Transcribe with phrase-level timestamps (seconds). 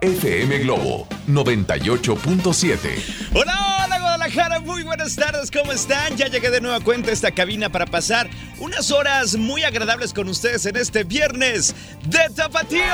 [0.00, 3.34] FM Globo 98.7.
[3.34, 6.16] Hola, hola Guadalajara, muy buenas tardes, ¿cómo están?
[6.16, 10.66] Ya llegué de nueva cuenta esta cabina para pasar unas horas muy agradables con ustedes
[10.66, 12.84] en este viernes de tapatíos,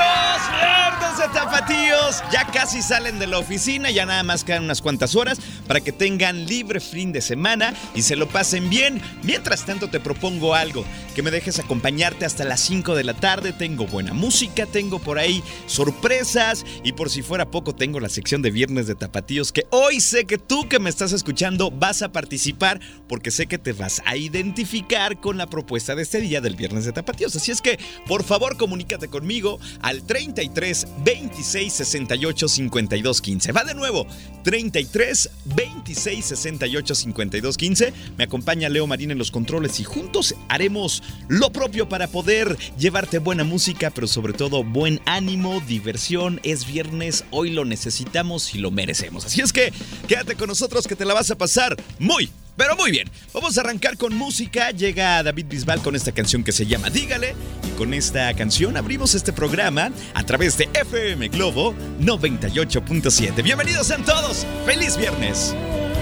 [1.31, 2.23] tapatíos.
[2.31, 5.91] Ya casi salen de la oficina, ya nada más quedan unas cuantas horas para que
[5.91, 9.01] tengan libre fin de semana y se lo pasen bien.
[9.23, 10.85] Mientras tanto te propongo algo,
[11.15, 13.53] que me dejes acompañarte hasta las 5 de la tarde.
[13.53, 18.41] Tengo buena música, tengo por ahí sorpresas y por si fuera poco tengo la sección
[18.41, 22.11] de viernes de tapatíos que hoy sé que tú que me estás escuchando vas a
[22.11, 26.55] participar porque sé que te vas a identificar con la propuesta de este día del
[26.55, 27.35] viernes de tapatíos.
[27.35, 33.51] Así es que por favor comunícate conmigo al 33 26 68 52 15.
[33.51, 34.07] Va de nuevo,
[34.43, 37.93] 33 26 68 52 15.
[38.17, 43.19] Me acompaña Leo Marín en los controles y juntos haremos lo propio para poder llevarte
[43.19, 46.39] buena música, pero sobre todo buen ánimo, diversión.
[46.43, 49.25] Es viernes, hoy lo necesitamos y lo merecemos.
[49.25, 49.71] Así es que
[50.07, 53.09] quédate con nosotros que te la vas a pasar muy, pero muy bien.
[53.33, 54.71] Vamos a arrancar con música.
[54.71, 57.35] Llega David Bisbal con esta canción que se llama Dígale.
[57.67, 63.43] Y con esta canción abrimos este programa a través de FM Globo 98.7.
[63.43, 64.45] Bienvenidos a todos.
[64.65, 65.55] ¡Feliz viernes!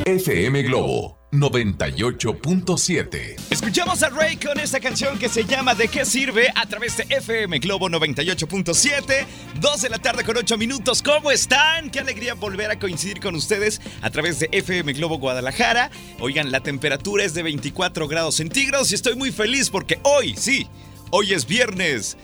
[0.05, 3.35] FM Globo 98.7.
[3.51, 6.51] Escuchamos a Ray con esta canción que se llama ¿De qué sirve?
[6.55, 9.25] a través de FM Globo 98.7.
[9.59, 11.03] 2 de la tarde con 8 minutos.
[11.03, 11.91] ¿Cómo están?
[11.91, 15.91] Qué alegría volver a coincidir con ustedes a través de FM Globo Guadalajara.
[16.19, 20.67] Oigan, la temperatura es de 24 grados centígrados y estoy muy feliz porque hoy, sí,
[21.11, 22.17] hoy es viernes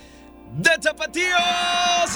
[0.56, 1.28] de Tapatíos.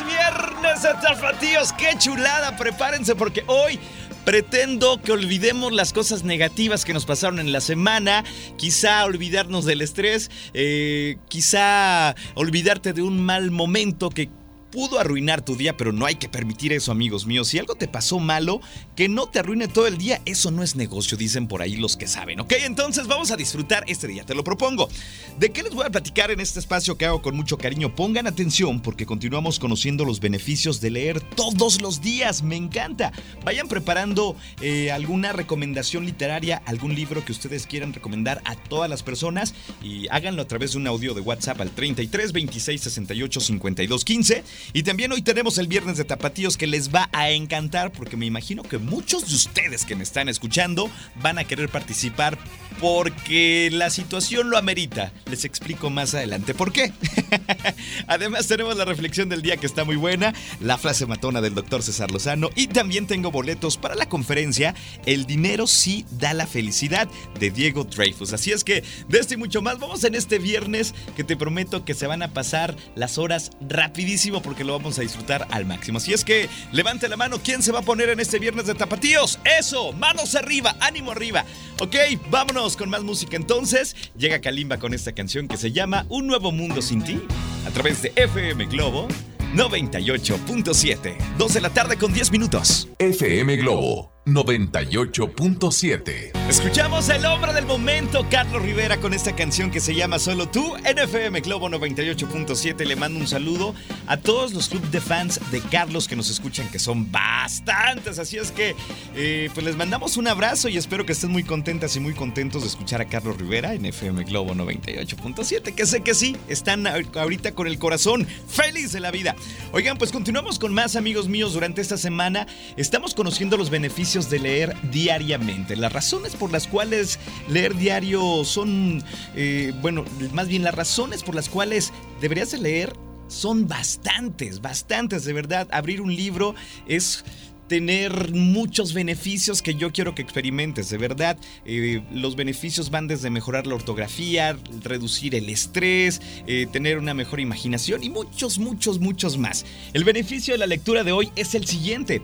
[0.06, 1.74] Viernes de Tapatíos.
[1.74, 2.56] Qué chulada.
[2.58, 3.80] Prepárense porque hoy
[4.26, 8.24] pretendo que olvidemos las cosas negativas que nos pasaron en la semana.
[8.58, 10.30] Quizá olvidarnos del estrés.
[10.54, 14.30] Eh, quizá olvidarte de un mal momento que
[14.72, 17.50] pudo arruinar tu día, pero no hay que permitir eso, amigos míos.
[17.50, 18.62] Si algo te pasó malo,
[18.96, 21.98] que no te arruine todo el día, eso no es negocio, dicen por ahí los
[21.98, 22.54] que saben, ¿ok?
[22.64, 24.90] Entonces vamos a disfrutar este día, te lo propongo.
[25.38, 27.96] ¿De qué les voy a platicar en este espacio que hago con mucho cariño?
[27.96, 33.12] Pongan atención porque continuamos conociendo los beneficios de leer todos los días, me encanta.
[33.44, 39.04] Vayan preparando eh, alguna recomendación literaria, algún libro que ustedes quieran recomendar a todas las
[39.04, 44.06] personas y háganlo a través de un audio de WhatsApp al 33 26 68 52
[44.06, 44.44] 15.
[44.74, 48.26] Y también hoy tenemos el viernes de tapatíos que les va a encantar porque me
[48.26, 52.38] imagino que muchos de ustedes que me están escuchando van a querer participar
[52.80, 55.12] porque la situación lo amerita.
[55.26, 56.94] Les explico más adelante por qué.
[58.08, 61.84] Además tenemos la reflexión del día que está muy buena, la frase matona del doctor
[61.84, 64.76] César Lozano y también tengo boletos para la conferencia
[65.06, 67.08] El dinero sí da la felicidad
[67.40, 68.34] de Diego Dreyfus.
[68.34, 71.86] Así es que de esto y mucho más vamos en este viernes que te prometo
[71.86, 75.98] que se van a pasar las horas rapidísimo porque lo vamos a disfrutar al máximo.
[75.98, 78.76] Así es que levante la mano, ¿quién se va a poner en este viernes de
[78.76, 79.40] tapatíos?
[79.60, 81.46] Eso, manos arriba, ánimo arriba.
[81.80, 81.96] Ok,
[82.30, 83.96] vámonos con más música entonces.
[84.18, 87.21] Llega Kalimba con esta canción que se llama Un nuevo mundo sin ti
[87.66, 89.08] a través de FM Globo
[89.56, 91.18] 98.7.
[91.38, 92.88] 2 de la tarde con 10 minutos.
[93.00, 96.32] FM Globo 98.7.
[96.48, 100.76] Escuchamos el hombre del momento, Carlos Rivera, con esta canción que se llama Solo tú,
[100.78, 102.86] NFM Globo 98.7.
[102.86, 103.74] Le mando un saludo
[104.06, 108.20] a todos los club de fans de Carlos que nos escuchan, que son bastantes.
[108.20, 108.76] Así es que,
[109.16, 112.62] eh, pues les mandamos un abrazo y espero que estén muy contentas y muy contentos
[112.62, 117.54] de escuchar a Carlos Rivera en FM Globo 98.7, que sé que sí, están ahorita
[117.54, 119.36] con el corazón feliz de la vida.
[119.72, 122.46] Oigan, pues continuamos con más amigos míos durante esta semana.
[122.78, 125.78] Estamos conociendo los beneficios de leer diariamente.
[125.78, 127.18] Las razones por las cuales
[127.48, 129.02] leer diario son,
[129.36, 130.04] eh, bueno,
[130.34, 132.94] más bien las razones por las cuales deberías de leer
[133.30, 135.70] son bastantes, bastantes, de verdad.
[135.72, 136.56] Abrir un libro
[136.88, 137.24] es
[137.70, 141.38] tener muchos beneficios que yo quiero que experimentes, de verdad.
[141.64, 147.40] Eh, los beneficios van desde mejorar la ortografía, reducir el estrés, eh, tener una mejor
[147.40, 149.66] imaginación y muchos, muchos, muchos más.
[149.94, 152.22] El beneficio de la lectura de hoy es el siguiente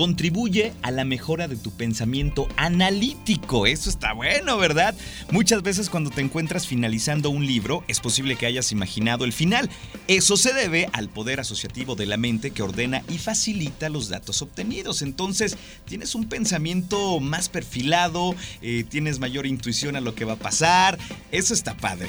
[0.00, 3.66] contribuye a la mejora de tu pensamiento analítico.
[3.66, 4.94] Eso está bueno, ¿verdad?
[5.30, 9.68] Muchas veces cuando te encuentras finalizando un libro, es posible que hayas imaginado el final.
[10.08, 14.40] Eso se debe al poder asociativo de la mente que ordena y facilita los datos
[14.40, 15.02] obtenidos.
[15.02, 20.36] Entonces, tienes un pensamiento más perfilado, eh, tienes mayor intuición a lo que va a
[20.36, 20.98] pasar.
[21.30, 22.08] Eso está padre.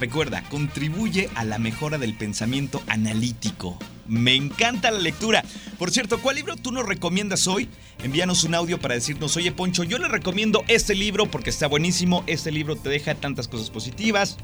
[0.00, 3.78] Recuerda, contribuye a la mejora del pensamiento analítico.
[4.08, 5.44] Me encanta la lectura.
[5.78, 7.68] Por cierto, ¿cuál libro tú nos recomiendas hoy?
[8.02, 12.24] Envíanos un audio para decirnos, oye Poncho, yo le recomiendo este libro porque está buenísimo,
[12.26, 14.36] este libro te deja tantas cosas positivas,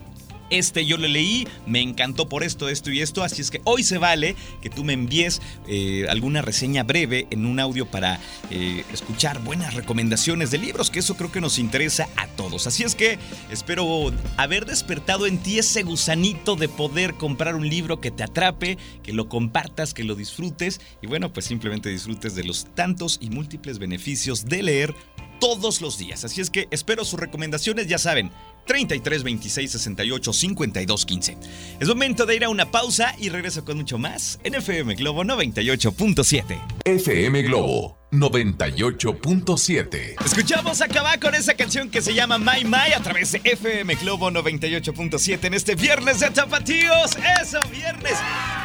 [0.52, 3.82] este yo lo leí, me encantó por esto, esto y esto, así es que hoy
[3.82, 8.20] se vale que tú me envíes eh, alguna reseña breve en un audio para
[8.50, 12.66] eh, escuchar buenas recomendaciones de libros, que eso creo que nos interesa a todos.
[12.66, 13.18] Así es que
[13.50, 18.78] espero haber despertado en ti ese gusanito de poder comprar un libro que te atrape,
[19.02, 23.30] que lo compartas, que lo disfrutes y bueno, pues simplemente disfrutes de los tantos y
[23.30, 24.94] múltiples beneficios de leer
[25.42, 26.24] todos los días.
[26.24, 28.30] Así es que espero sus recomendaciones, ya saben,
[28.66, 31.36] 33 26 68 52 15.
[31.80, 35.24] Es momento de ir a una pausa y regreso con mucho más en FM Globo
[35.24, 36.60] 98.7.
[36.84, 40.22] FM Globo 98.7.
[40.22, 44.30] Escuchamos acabar con esa canción que se llama My My a través de FM Globo
[44.30, 47.12] 98.7 en este viernes de Tapatíos.
[47.42, 48.12] Eso, viernes.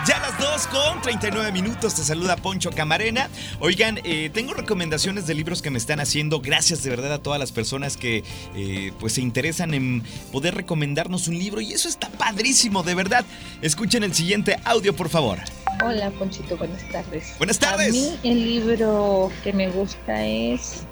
[0.05, 1.95] Ya las 2 con 39 minutos.
[1.95, 3.29] Te saluda Poncho Camarena.
[3.61, 6.41] Oigan, eh, tengo recomendaciones de libros que me están haciendo.
[6.41, 10.03] Gracias de verdad a todas las personas que eh, pues se interesan en
[10.33, 11.61] poder recomendarnos un libro.
[11.61, 13.23] Y eso está padrísimo, de verdad.
[13.61, 15.39] Escuchen el siguiente audio, por favor.
[15.83, 17.35] Hola, Ponchito, buenas tardes.
[17.37, 17.89] Buenas tardes.
[17.89, 20.83] A mí el libro que me gusta es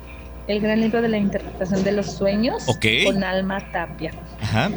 [0.47, 2.86] El gran libro de la interpretación de los sueños Ok.
[3.06, 4.12] con Alma Tapia.
[4.39, 4.69] Ajá.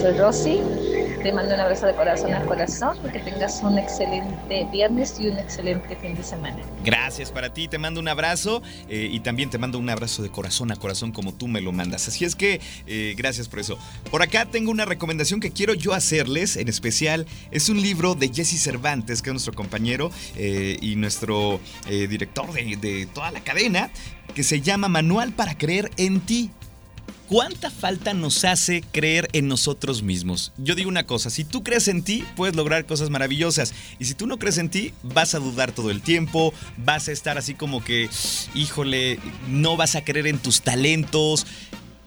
[0.00, 0.60] Soy Rosy,
[1.22, 5.38] te mando un abrazo de corazón a corazón, que tengas un excelente viernes y un
[5.38, 6.56] excelente fin de semana.
[6.84, 10.30] Gracias para ti, te mando un abrazo eh, y también te mando un abrazo de
[10.30, 12.08] corazón a corazón como tú me lo mandas.
[12.08, 13.78] Así es que eh, gracias por eso.
[14.10, 18.28] Por acá tengo una recomendación que quiero yo hacerles, en especial es un libro de
[18.32, 23.90] Jesse Cervantes, que es nuestro compañero eh, y nuestro director de, de toda la cadena,
[24.34, 26.50] que se llama Manual para creer en ti.
[27.28, 30.52] ¿Cuánta falta nos hace creer en nosotros mismos?
[30.58, 33.72] Yo digo una cosa, si tú crees en ti, puedes lograr cosas maravillosas.
[33.98, 37.12] Y si tú no crees en ti, vas a dudar todo el tiempo, vas a
[37.12, 38.10] estar así como que,
[38.54, 39.18] híjole,
[39.48, 41.46] no vas a creer en tus talentos.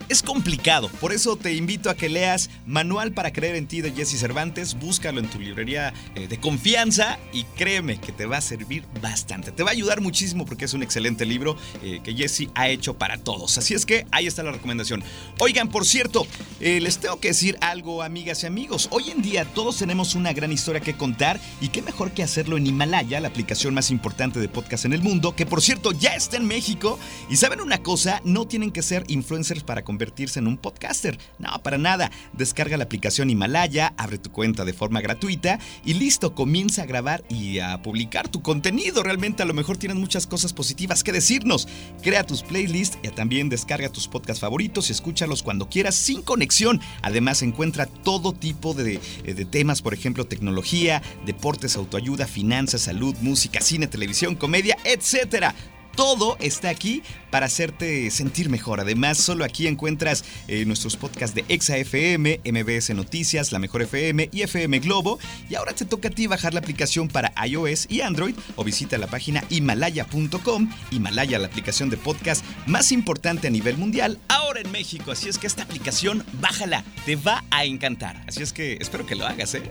[0.09, 3.91] Es complicado, por eso te invito a que leas Manual para creer en ti de
[3.91, 8.41] Jesse Cervantes, búscalo en tu librería eh, de confianza y créeme que te va a
[8.41, 9.51] servir bastante.
[9.51, 12.93] Te va a ayudar muchísimo porque es un excelente libro eh, que Jesse ha hecho
[12.93, 13.57] para todos.
[13.57, 15.03] Así es que ahí está la recomendación.
[15.39, 16.25] Oigan, por cierto,
[16.61, 18.87] eh, les tengo que decir algo, amigas y amigos.
[18.91, 22.55] Hoy en día todos tenemos una gran historia que contar y qué mejor que hacerlo
[22.55, 26.15] en Himalaya, la aplicación más importante de podcast en el mundo, que por cierto ya
[26.15, 26.97] está en México.
[27.29, 31.17] Y saben una cosa, no tienen que ser influencers para convertirse en un podcaster.
[31.39, 32.11] No, para nada.
[32.33, 37.23] Descarga la aplicación Himalaya, abre tu cuenta de forma gratuita y listo, comienza a grabar
[37.29, 39.01] y a publicar tu contenido.
[39.01, 41.67] Realmente a lo mejor tienes muchas cosas positivas que decirnos.
[42.03, 46.79] Crea tus playlists y también descarga tus podcasts favoritos y escúchalos cuando quieras sin conexión.
[47.01, 53.15] Además encuentra todo tipo de, eh, de temas, por ejemplo, tecnología, deportes, autoayuda, finanzas, salud,
[53.21, 55.55] música, cine, televisión, comedia, etcétera.
[55.97, 58.79] Todo está aquí para hacerte sentir mejor.
[58.79, 64.29] Además, solo aquí encuentras eh, nuestros podcasts de Exa FM, MBS Noticias, La Mejor FM
[64.31, 65.19] y FM Globo.
[65.49, 68.97] Y ahora te toca a ti bajar la aplicación para iOS y Android o visita
[68.97, 70.69] la página himalaya.com.
[70.91, 75.11] Himalaya, la aplicación de podcast más importante a nivel mundial, ahora en México.
[75.11, 78.23] Así es que esta aplicación, bájala, te va a encantar.
[78.27, 79.63] Así es que espero que lo hagas, ¿eh?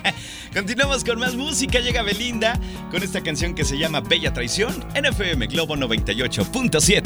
[0.54, 1.80] Continuamos con más música.
[1.80, 2.58] Llega Belinda
[2.90, 6.99] con esta canción que se llama Bella Traición en FM Globo 98.7.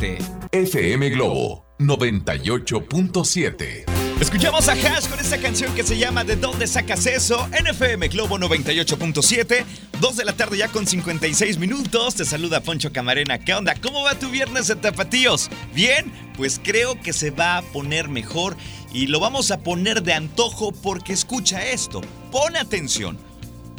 [0.50, 3.84] FM Globo 98.7.
[4.20, 7.48] Escuchamos a Hash con esta canción que se llama ¿De dónde sacas eso?
[7.52, 9.64] En FM Globo 98.7.
[10.00, 12.16] 2 de la tarde ya con 56 minutos.
[12.16, 13.38] Te saluda Poncho Camarena.
[13.38, 13.76] ¿Qué onda?
[13.80, 15.48] ¿Cómo va tu viernes de tapatíos?
[15.74, 16.12] ¿Bien?
[16.36, 18.56] Pues creo que se va a poner mejor
[18.92, 22.00] y lo vamos a poner de antojo porque escucha esto.
[22.32, 23.16] Pon atención.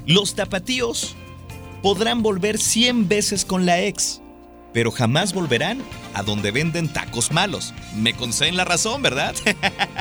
[0.05, 1.17] Los tapatíos
[1.84, 4.22] podrán volver 100 veces con la ex
[4.75, 5.82] pero jamás volverán
[6.13, 7.74] a donde venden tacos malos.
[7.96, 9.34] Me conceden la razón, ¿verdad?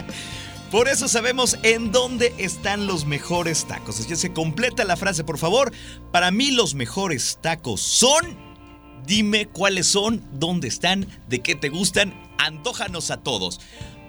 [0.72, 4.00] Por eso sabemos en dónde están los mejores tacos.
[4.00, 5.72] Así que se completa la frase, por favor.
[6.10, 8.36] Para mí los mejores tacos son
[9.06, 13.60] Dime cuáles son, dónde están, de qué te gustan, antójanos a todos.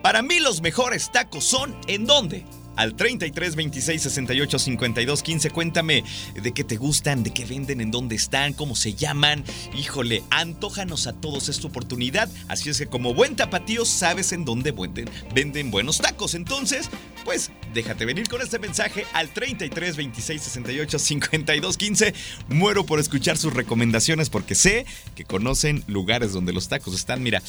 [0.02, 2.44] Para mí los mejores tacos son ¿en dónde?
[2.76, 5.50] Al 33 26 68 52 15.
[5.52, 6.04] Cuéntame
[6.34, 9.44] de qué te gustan, de qué venden, en dónde están, cómo se llaman.
[9.78, 12.30] Híjole, antójanos a todos esta oportunidad.
[12.48, 16.34] Así es que como buen tapatío sabes en dónde venden, venden buenos tacos.
[16.36, 16.90] Entonces,
[17.24, 22.14] pues déjate venir con este mensaje al 33 26 68 52 15.
[22.50, 27.42] Muero por escuchar sus recomendaciones porque sé que conocen lugares donde los tacos están, mira,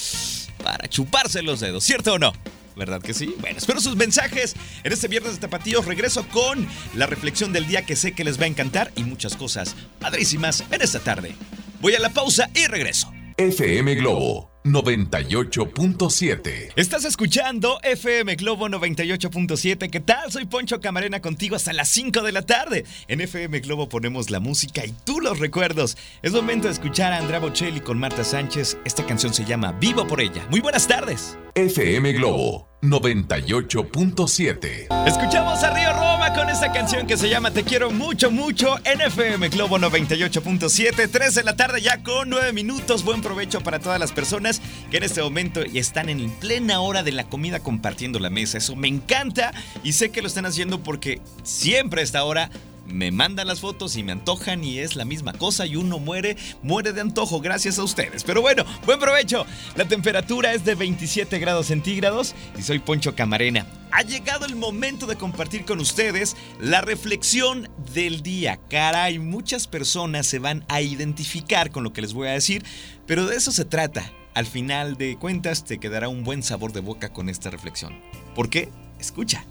[0.62, 2.32] para chuparse los dedos, ¿cierto o no?
[2.76, 3.34] ¿Verdad que sí?
[3.40, 4.54] Bueno, espero sus mensajes.
[4.84, 8.38] En este viernes de Tapatíos regreso con la reflexión del día que sé que les
[8.38, 11.34] va a encantar y muchas cosas padrísimas en esta tarde.
[11.80, 13.10] Voy a la pausa y regreso.
[13.38, 16.72] FM Globo 98.7.
[16.76, 19.90] Estás escuchando FM Globo 98.7.
[19.90, 20.30] ¿Qué tal?
[20.32, 22.84] Soy Poncho Camarena contigo hasta las 5 de la tarde.
[23.08, 25.96] En FM Globo ponemos la música y tú los recuerdos.
[26.22, 28.76] Es momento de escuchar a Andrea Bocelli con Marta Sánchez.
[28.84, 30.46] Esta canción se llama Vivo por ella.
[30.50, 31.38] Muy buenas tardes.
[31.54, 35.06] FM Globo 98.7.
[35.06, 39.00] Escuchamos a Río Roma con esta canción que se llama Te quiero mucho, mucho en
[39.00, 41.08] FM Globo 98.7.
[41.10, 43.04] 3 de la tarde ya con 9 minutos.
[43.04, 47.12] Buen provecho para todas las personas que en este momento están en plena hora de
[47.12, 48.58] la comida compartiendo la mesa.
[48.58, 49.52] Eso me encanta
[49.82, 52.50] y sé que lo están haciendo porque siempre a esta hora
[52.88, 56.36] me mandan las fotos y me antojan y es la misma cosa y uno muere,
[56.62, 58.24] muere de antojo gracias a ustedes.
[58.24, 59.46] Pero bueno, buen provecho.
[59.74, 63.66] La temperatura es de 27 grados centígrados y soy Poncho Camarena.
[63.92, 68.58] Ha llegado el momento de compartir con ustedes la reflexión del día.
[68.68, 72.64] Caray, muchas personas se van a identificar con lo que les voy a decir,
[73.06, 74.12] pero de eso se trata.
[74.34, 77.98] Al final de cuentas te quedará un buen sabor de boca con esta reflexión.
[78.34, 78.68] ¿Por qué?
[78.98, 79.44] Escucha.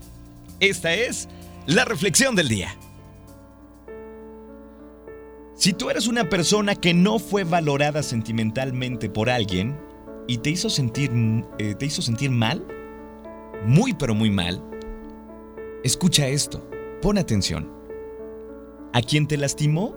[0.59, 1.27] Esta es
[1.65, 2.75] la reflexión del día.
[5.55, 9.79] Si tú eres una persona que no fue valorada sentimentalmente por alguien
[10.27, 11.09] y te hizo sentir,
[11.59, 12.67] eh, te hizo sentir mal,
[13.65, 14.62] muy pero muy mal,
[15.85, 16.69] escucha esto,
[17.01, 17.71] pon atención.
[18.91, 19.95] A quien te lastimó,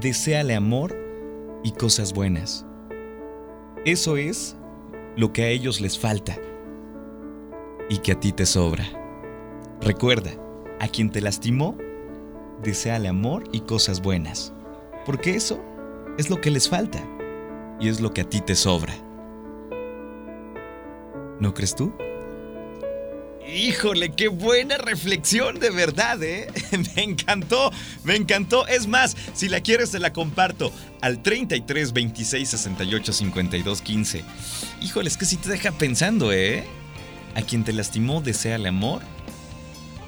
[0.00, 0.98] deséale amor
[1.62, 2.66] y cosas buenas.
[3.84, 4.56] Eso es
[5.14, 6.36] lo que a ellos les falta
[7.88, 8.84] y que a ti te sobra.
[9.80, 10.32] Recuerda,
[10.80, 11.78] a quien te lastimó,
[12.64, 14.52] deséale amor y cosas buenas
[15.04, 15.62] porque eso
[16.18, 17.02] es lo que les falta
[17.80, 18.94] y es lo que a ti te sobra.
[21.40, 21.92] ¿No crees tú?
[23.46, 26.46] Híjole, qué buena reflexión de verdad, ¿eh?
[26.96, 27.70] Me encantó,
[28.04, 28.66] me encantó.
[28.66, 34.24] Es más, si la quieres te la comparto al 33 26 68 52 15.
[34.80, 36.64] Híjole, es que sí te deja pensando, ¿eh?
[37.34, 39.02] A quien te lastimó, deséale amor.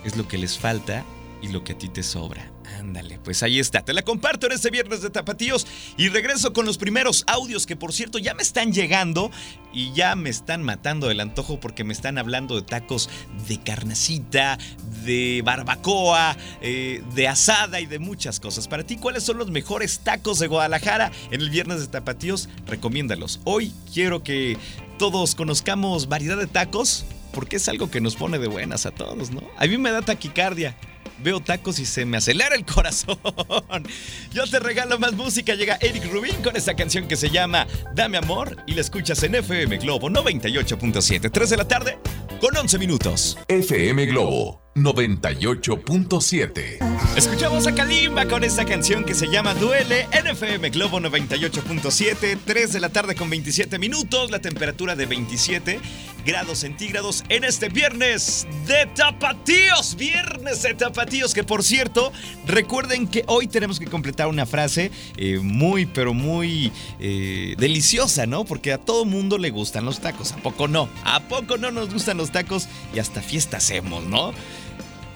[0.05, 1.05] Es lo que les falta
[1.43, 2.54] y lo que a ti te sobra.
[2.79, 3.83] Ándale, pues ahí está.
[3.83, 5.67] Te la comparto en este viernes de Tapatíos
[5.97, 9.31] y regreso con los primeros audios que por cierto ya me están llegando
[9.73, 13.09] y ya me están matando del antojo porque me están hablando de tacos
[13.49, 14.59] de carnecita,
[15.05, 18.69] de barbacoa, eh, de asada y de muchas cosas.
[18.69, 22.49] Para ti, ¿cuáles son los mejores tacos de Guadalajara en el viernes de Tapatíos?
[22.67, 23.41] Recomiéndalos.
[23.45, 24.57] Hoy quiero que
[24.99, 29.33] todos conozcamos variedad de tacos porque es algo que nos pone de buenas a todos,
[29.33, 29.43] ¿no?
[29.59, 30.77] A mí me da taquicardia
[31.19, 33.19] veo tacos y se me acelera el corazón.
[34.33, 35.55] Yo te regalo más música.
[35.55, 39.35] Llega Eric Rubin con esta canción que se llama Dame Amor y la escuchas en
[39.35, 41.99] FM Globo 98.7, 3 de la tarde
[42.41, 43.39] con 11 minutos.
[43.49, 46.79] FM Globo 98.7.
[47.17, 52.73] Escuchamos a Kalimba con esta canción que se llama Duele en FM Globo 98.7, 3
[52.73, 55.81] de la tarde con 27 minutos, la temperatura de 27
[56.25, 62.13] grados centígrados en este viernes de tapatíos, viernes de tapatíos, que por cierto,
[62.47, 68.45] recuerden que hoy tenemos que completar una frase eh, muy, pero muy eh, deliciosa, ¿no?
[68.45, 70.89] Porque a todo mundo le gustan los tacos, ¿a poco no?
[71.05, 72.69] ¿A poco no nos gustan los tacos?
[72.95, 74.33] Y hasta fiesta hacemos, ¿no?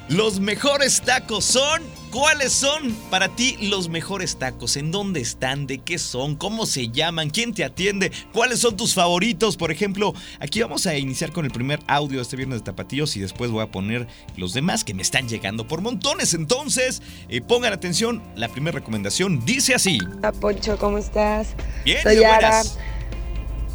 [0.09, 1.83] Los mejores tacos son.
[2.11, 4.79] ¿Cuáles son para ti los mejores tacos?
[4.79, 5.67] ¿En dónde están?
[5.67, 6.37] ¿De qué son?
[6.37, 7.29] ¿Cómo se llaman?
[7.29, 8.11] ¿Quién te atiende?
[8.33, 9.59] ¿Cuáles son tus favoritos?
[9.59, 13.15] Por ejemplo, aquí vamos a iniciar con el primer audio de este viernes de tapatíos
[13.19, 14.07] y después voy a poner
[14.39, 16.33] los demás que me están llegando por montones.
[16.33, 18.23] Entonces, eh, pongan atención.
[18.35, 21.49] La primera recomendación dice así: Hola Poncho, ¿cómo estás?
[21.85, 22.63] Bien, Soy Ara.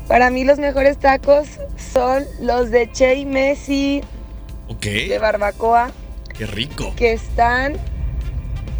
[0.07, 1.47] Para mí los mejores tacos
[1.93, 4.01] son los de Che y Messi
[4.67, 5.91] Ok, de barbacoa
[6.37, 6.93] qué rico.
[6.95, 7.77] que están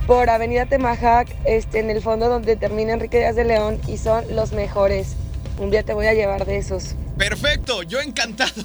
[0.07, 4.25] por Avenida Temajac, este, en el fondo donde termina Enrique Díaz de León y son
[4.36, 5.15] los mejores.
[5.60, 6.95] Un día te voy a llevar de esos.
[7.17, 8.63] Perfecto, yo encantado.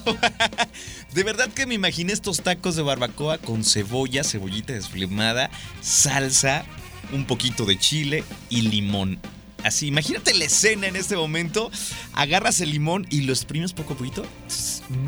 [1.15, 6.65] De verdad que me imaginé estos tacos de barbacoa con cebolla, cebollita desflemada, salsa,
[7.13, 9.19] un poquito de chile y limón.
[9.65, 11.71] Así, imagínate la escena en este momento.
[12.15, 14.25] Agarras el limón y lo exprimes poco a poquito.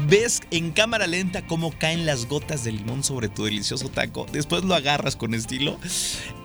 [0.09, 4.27] Ves en cámara lenta cómo caen las gotas de limón sobre tu delicioso taco.
[4.33, 5.79] Después lo agarras con estilo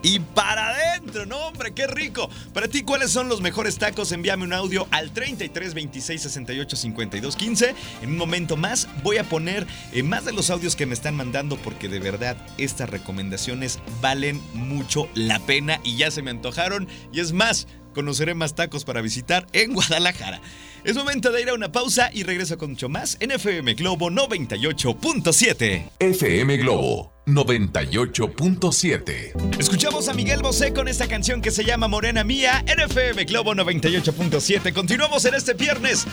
[0.03, 1.25] y para adentro.
[1.25, 2.29] No, hombre, qué rico.
[2.53, 4.11] Para ti, ¿cuáles son los mejores tacos?
[4.11, 7.75] Envíame un audio al 33 26 68 52 15.
[8.03, 11.15] En un momento más voy a poner eh, más de los audios que me están
[11.15, 16.87] mandando porque de verdad estas recomendaciones valen mucho la pena y ya se me antojaron.
[17.11, 20.39] Y es más, conoceré más tacos para visitar en Guadalajara.
[20.83, 24.11] Es momento de ir a una pausa y regreso con mucho más en FM Globo
[24.11, 25.89] 98.7.
[25.99, 29.59] FM Globo 98.7.
[29.59, 33.55] Escuchamos a Miguel Bosé con esta canción que se llama Morena Mía en FM Globo
[33.55, 34.73] 98.7.
[34.73, 36.05] Continuamos en este viernes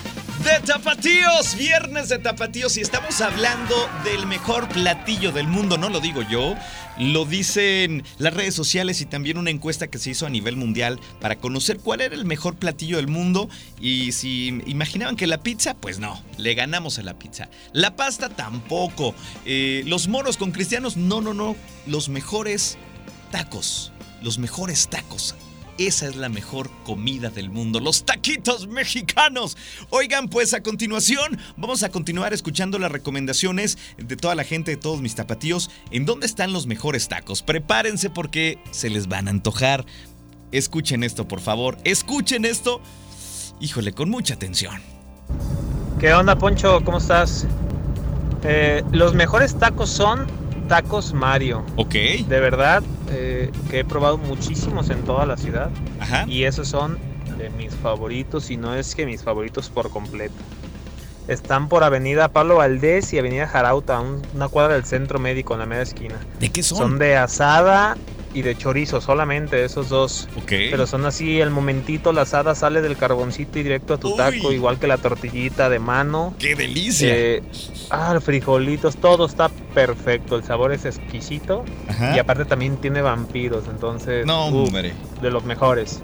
[0.42, 6.00] de Tapatíos, viernes de Tapatíos y estamos hablando del mejor platillo del mundo, no lo
[6.00, 6.54] digo yo,
[6.98, 11.00] lo dicen las redes sociales y también una encuesta que se hizo a nivel mundial
[11.20, 13.48] para conocer cuál era el mejor platillo del mundo
[13.80, 17.48] y si imaginaban que la pizza, pues no, le ganamos a la pizza.
[17.72, 19.14] La pasta tampoco.
[19.44, 21.56] Eh, los moros con cristianos, no, no, no.
[21.86, 22.78] Los mejores
[23.30, 23.92] tacos,
[24.22, 25.34] los mejores tacos.
[25.78, 29.56] Esa es la mejor comida del mundo, los taquitos mexicanos.
[29.90, 34.76] Oigan, pues a continuación vamos a continuar escuchando las recomendaciones de toda la gente, de
[34.76, 37.42] todos mis tapatíos, en dónde están los mejores tacos.
[37.42, 39.86] Prepárense porque se les van a antojar.
[40.52, 41.78] Escuchen esto, por favor.
[41.84, 42.82] Escuchen esto.
[43.58, 44.82] Híjole, con mucha atención.
[45.98, 46.82] ¿Qué onda, Poncho?
[46.84, 47.46] ¿Cómo estás?
[48.44, 50.26] Eh, los mejores tacos son
[50.72, 51.62] tacos Mario.
[51.76, 51.92] Ok.
[51.92, 55.68] De verdad, eh, que he probado muchísimos en toda la ciudad.
[56.00, 56.24] Ajá.
[56.26, 56.96] Y esos son
[57.36, 60.34] de mis favoritos, y no es que mis favoritos por completo.
[61.28, 65.60] Están por Avenida Pablo Valdés y Avenida Jarauta, un- una cuadra del centro médico en
[65.60, 66.14] la media esquina.
[66.40, 66.78] ¿De qué son?
[66.78, 67.98] Son de asada
[68.34, 70.28] y de chorizo, solamente esos dos.
[70.36, 70.48] Ok.
[70.70, 74.16] Pero son así, el momentito la asada sale del carboncito y directo a tu Uy.
[74.16, 76.34] taco, igual que la tortillita de mano.
[76.38, 77.08] ¡Qué delicia!
[77.14, 77.42] Eh,
[77.90, 82.16] ah, frijolitos, todo está perfecto, el sabor es exquisito Ajá.
[82.16, 84.92] y aparte también tiene vampiros, entonces No, hombre.
[85.20, 86.00] de los mejores.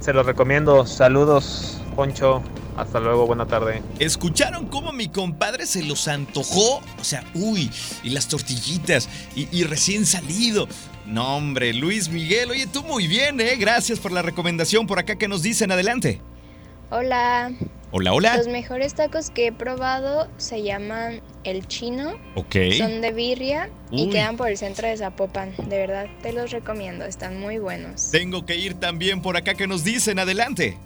[0.00, 2.42] Se los recomiendo, saludos, Poncho,
[2.76, 3.82] hasta luego, buena tarde.
[3.98, 6.78] ¿Escucharon cómo mi compadre se los antojó?
[7.00, 7.70] O sea, uy,
[8.02, 10.66] y las tortillitas, y, y recién salido.
[11.06, 13.56] No, hombre, Luis Miguel, oye, tú muy bien, ¿eh?
[13.56, 15.70] Gracias por la recomendación por acá que nos dicen.
[15.70, 16.20] Adelante.
[16.90, 17.50] Hola,
[17.90, 18.36] Hola, hola.
[18.36, 22.56] los mejores tacos que he probado se llaman El Chino, Ok.
[22.78, 25.54] son de birria y quedan por el centro de Zapopan.
[25.68, 28.10] De verdad, te los recomiendo, están muy buenos.
[28.10, 30.18] Tengo que ir también por acá que nos dicen.
[30.18, 30.78] Adelante.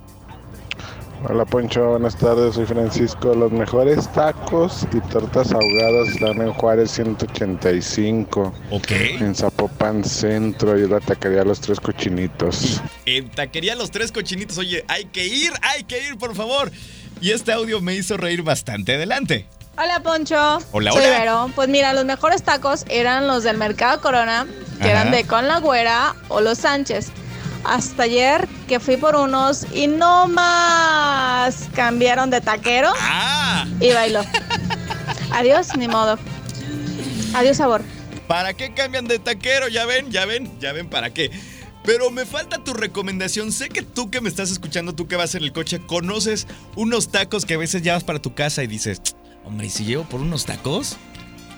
[1.24, 3.34] Hola Poncho, buenas tardes, soy Francisco.
[3.34, 8.90] Los mejores tacos y tortas ahogadas están en Juárez 185, Ok.
[8.90, 12.80] en Zapopan Centro y la taquería Los Tres Cochinitos.
[13.04, 16.70] En taquería Los Tres Cochinitos, oye, hay que ir, hay que ir, por favor.
[17.20, 18.94] Y este audio me hizo reír bastante.
[18.94, 19.44] Adelante.
[19.76, 20.58] Hola Poncho.
[20.70, 21.18] Hola, Soy hola.
[21.18, 21.50] Vero.
[21.56, 24.46] Pues mira, los mejores tacos eran los del Mercado Corona,
[24.78, 24.90] que Ajá.
[24.90, 27.10] eran de Con la Güera o los Sánchez.
[27.64, 33.66] Hasta ayer que fui por unos y no más cambiaron de taquero ¡Ah!
[33.80, 34.22] y bailó.
[35.32, 36.18] Adiós, ni modo.
[37.34, 37.82] Adiós, sabor.
[38.26, 39.68] ¿Para qué cambian de taquero?
[39.68, 41.30] Ya ven, ya ven, ya ven para qué.
[41.84, 43.52] Pero me falta tu recomendación.
[43.52, 47.10] Sé que tú que me estás escuchando, tú que vas en el coche, conoces unos
[47.10, 49.00] tacos que a veces llevas para tu casa y dices,
[49.44, 50.96] hombre, ¿y si llevo por unos tacos?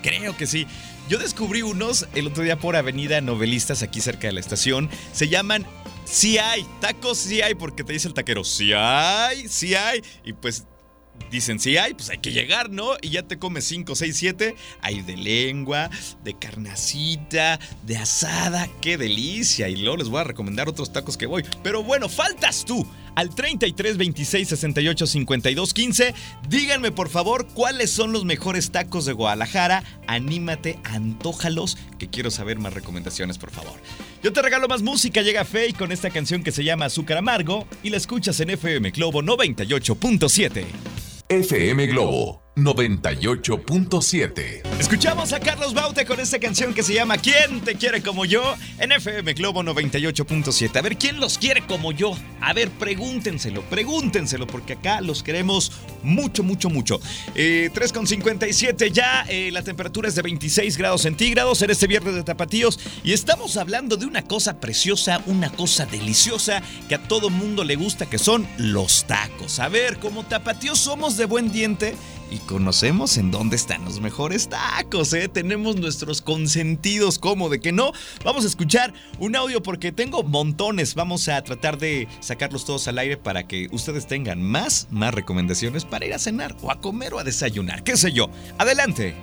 [0.01, 0.67] Creo que sí.
[1.09, 4.89] Yo descubrí unos el otro día por Avenida Novelistas, aquí cerca de la estación.
[5.11, 5.65] Se llaman
[6.05, 10.03] Sí hay, tacos sí hay, porque te dice el taquero, sí hay, sí hay.
[10.25, 10.65] Y pues
[11.29, 12.95] dicen, sí hay, pues hay que llegar, ¿no?
[13.01, 14.55] Y ya te comes 5, 6, 7.
[14.81, 15.89] Hay de lengua,
[16.23, 18.67] de carnacita, de asada.
[18.81, 19.69] ¡Qué delicia!
[19.69, 21.45] Y luego les voy a recomendar otros tacos que voy.
[21.63, 22.85] Pero bueno, faltas tú.
[23.15, 26.13] Al 33 26 68 52 15.
[26.49, 29.83] Díganme por favor cuáles son los mejores tacos de Guadalajara.
[30.07, 33.79] Anímate, antójalos, que quiero saber más recomendaciones, por favor.
[34.23, 37.67] Yo te regalo más música, llega Faye con esta canción que se llama Azúcar Amargo
[37.83, 40.65] y la escuchas en FM Globo 98.7.
[41.29, 44.61] FM Globo 98.7.
[44.77, 48.43] Escuchamos a Carlos Baute con esta canción que se llama ¿Quién te quiere como yo?
[48.77, 50.75] En FM Globo 98.7.
[50.75, 52.13] A ver, ¿quién los quiere como yo?
[52.41, 55.71] A ver, pregúntenselo, pregúntenselo, porque acá los queremos
[56.03, 56.99] mucho, mucho, mucho.
[57.35, 62.23] Eh, 3.57 ya, eh, la temperatura es de 26 grados centígrados en este viernes de
[62.23, 67.63] Tapatíos y estamos hablando de una cosa preciosa, una cosa deliciosa que a todo mundo
[67.63, 69.59] le gusta, que son los tacos.
[69.59, 71.95] A ver, como Tapatíos somos de buen diente
[72.31, 75.27] y conocemos en dónde están los mejores tacos, ¿eh?
[75.27, 77.91] Tenemos nuestros consentidos, ¿cómo de que no?
[78.23, 80.95] Vamos a escuchar un audio porque tengo montones.
[80.95, 85.83] Vamos a tratar de sacarlos todos al aire para que ustedes tengan más, más recomendaciones
[85.83, 88.29] para ir a cenar o a comer o a desayunar, qué sé yo.
[88.57, 89.13] Adelante.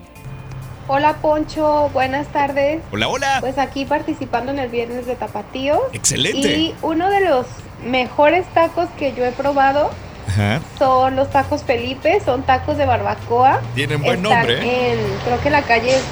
[0.87, 2.81] Hola Poncho, buenas tardes.
[2.91, 3.37] Hola, hola.
[3.41, 5.81] Pues aquí participando en el viernes de Tapatío.
[5.93, 6.57] Excelente.
[6.57, 7.45] Y uno de los
[7.85, 9.91] mejores tacos que yo he probado
[10.29, 10.61] Ajá.
[10.77, 13.61] son los tacos Felipe, son tacos de barbacoa.
[13.73, 14.93] Tienen buen Están nombre, ¿eh?
[14.93, 16.03] En, creo que la calle es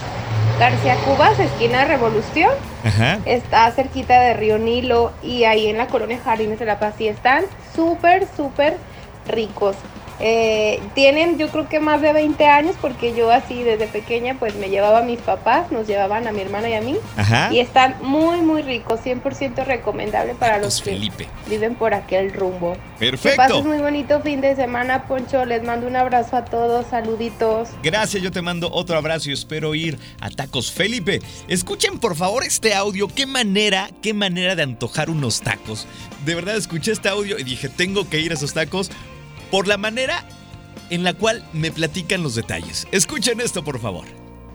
[0.60, 2.51] García Cubas, esquina de Revolución.
[2.84, 3.19] Ajá.
[3.25, 6.95] Está cerquita de Río Nilo y ahí en la colonia Jardines de la Paz.
[6.99, 8.77] Y están súper, súper
[9.27, 9.75] ricos.
[10.19, 14.56] Eh, tienen yo creo que más de 20 años porque yo así desde pequeña pues
[14.56, 16.97] me llevaba a mis papás, nos llevaban a mi hermana y a mí.
[17.15, 17.49] Ajá.
[17.53, 21.27] Y están muy, muy ricos, 100% recomendable para los que Felipe.
[21.47, 22.75] viven por aquel rumbo.
[22.99, 23.38] Que Perfecto.
[23.38, 25.45] pases muy bonito fin de semana, Poncho.
[25.45, 27.69] Les mando un abrazo a todos, saluditos.
[27.84, 31.21] Gracias, yo te mando otro abrazo y espero ir a Tacos Felipe.
[31.47, 35.88] Escuchen por favor este audio, qué manera, qué manera de antojar unos tacos.
[36.25, 38.89] De verdad escuché este audio y dije, tengo que ir a esos tacos
[39.51, 40.23] por la manera
[40.89, 42.88] en la cual me platican los detalles.
[42.91, 44.05] Escuchen esto por favor.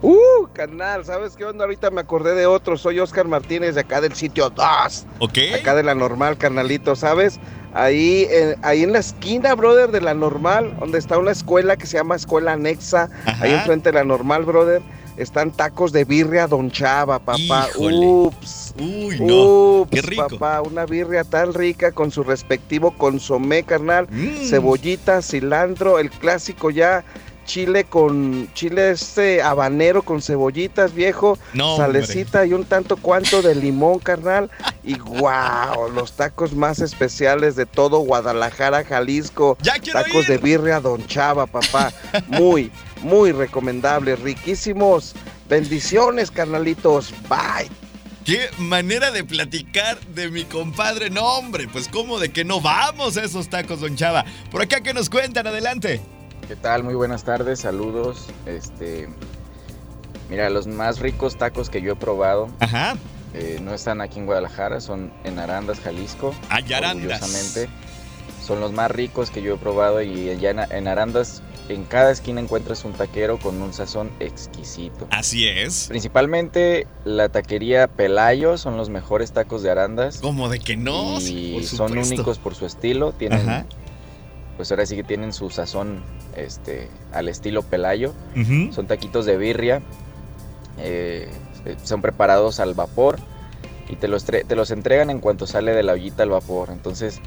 [0.01, 1.63] Uh, carnal, ¿sabes qué onda?
[1.63, 2.77] Ahorita me acordé de otro.
[2.77, 5.05] Soy Oscar Martínez de acá del sitio 2.
[5.19, 5.37] Ok.
[5.59, 7.39] Acá de la normal, carnalito, ¿sabes?
[7.73, 11.85] Ahí, en- ahí en la esquina, brother, de la normal, donde está una escuela que
[11.87, 13.09] se llama Escuela Anexa.
[13.25, 13.45] Ajá.
[13.45, 14.81] Ahí enfrente de la normal, brother.
[15.17, 17.67] Están tacos de birria Don Chava, papá.
[17.69, 18.05] Híjole.
[18.07, 18.73] Ups.
[18.79, 19.81] Uy, no.
[19.81, 20.27] Ups, Qué rico.
[20.29, 20.61] papá.
[20.61, 24.07] Una birria tan rica con su respectivo consomé, carnal.
[24.09, 24.47] Mm.
[24.49, 27.03] Cebollita, cilantro, el clásico ya.
[27.45, 32.01] Chile con chile este habanero con cebollitas, viejo, No, hombre.
[32.01, 34.49] salecita y un tanto cuanto de limón, carnal.
[34.85, 39.57] Y wow, los tacos más especiales de todo Guadalajara, Jalisco.
[39.61, 40.27] Ya Tacos ir.
[40.27, 41.91] de birria Don Chava, papá.
[42.27, 42.69] Muy,
[43.03, 45.13] muy recomendables, riquísimos.
[45.49, 47.13] Bendiciones, carnalitos.
[47.29, 47.69] Bye.
[48.25, 51.09] Qué manera de platicar de mi compadre.
[51.09, 54.23] No, hombre, pues cómo de que no vamos a esos tacos, don Chava.
[54.49, 55.99] Por acá que nos cuentan, adelante.
[56.47, 56.83] ¿Qué tal?
[56.83, 58.27] Muy buenas tardes, saludos.
[58.45, 59.09] Este,
[60.29, 62.95] mira, los más ricos tacos que yo he probado Ajá.
[63.33, 66.33] eh, no están aquí en Guadalajara, son en Arandas, Jalisco.
[66.49, 67.21] Ay, Arandas.
[68.45, 72.41] Son los más ricos que yo he probado y allá en, Arandas, en cada esquina
[72.41, 75.07] encuentras un taquero con un sazón exquisito.
[75.11, 75.85] Así es.
[75.87, 80.17] Principalmente la taquería Pelayo son los mejores tacos de Arandas.
[80.17, 83.13] Como de que no, y por son únicos por su estilo.
[83.13, 83.65] Tienen, Ajá.
[84.57, 86.03] pues ahora sí que tienen su sazón
[86.35, 88.13] este, al estilo Pelayo.
[88.71, 89.81] Son taquitos de birria.
[90.79, 91.29] eh,
[91.65, 93.19] eh, son preparados al vapor
[93.87, 96.69] y te los, te los entregan en cuanto sale de la ollita al vapor.
[96.71, 97.21] Entonces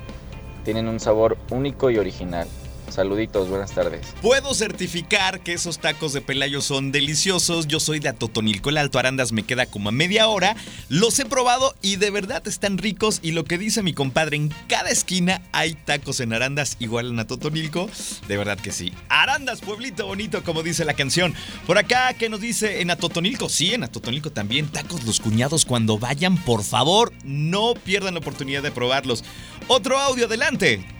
[0.66, 2.48] tienen un sabor único y original.
[2.96, 4.06] Saluditos, buenas tardes.
[4.22, 7.66] Puedo certificar que esos tacos de Pelayo son deliciosos.
[7.66, 10.56] Yo soy de Atotonilco, el Alto Arandas me queda como a media hora.
[10.88, 13.20] Los he probado y de verdad están ricos.
[13.22, 17.18] Y lo que dice mi compadre, en cada esquina hay tacos en Arandas, igual en
[17.18, 17.90] Atotonilco.
[18.28, 18.94] De verdad que sí.
[19.10, 21.34] Arandas, pueblito bonito, como dice la canción.
[21.66, 23.50] Por acá, ¿qué nos dice en Atotonilco?
[23.50, 24.68] Sí, en Atotonilco también.
[24.68, 29.22] Tacos los cuñados, cuando vayan, por favor, no pierdan la oportunidad de probarlos.
[29.68, 30.95] Otro audio, adelante.